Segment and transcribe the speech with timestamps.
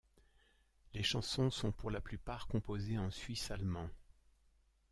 [0.95, 3.87] Les chansons sont pour la plupart composées en suisse allemand.